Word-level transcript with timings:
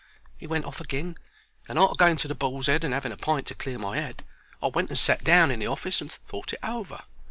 He 0.35 0.47
went 0.47 0.65
off 0.65 0.81
agin, 0.81 1.15
and, 1.69 1.77
arter 1.77 1.93
going 1.95 2.17
to 2.17 2.27
the 2.27 2.33
Bull's 2.33 2.65
Head 2.65 2.83
and 2.83 2.91
'aving 2.91 3.11
a 3.11 3.17
pint 3.17 3.45
to 3.45 3.53
clear 3.53 3.77
my 3.77 3.99
'ead, 4.09 4.25
I 4.59 4.65
went 4.65 4.89
and 4.89 4.97
sat 4.97 5.23
down 5.23 5.51
in 5.51 5.59
the 5.59 5.67
office 5.67 6.01
and 6.01 6.11
thought 6.11 6.53
it 6.53 6.59
over. 6.63 7.03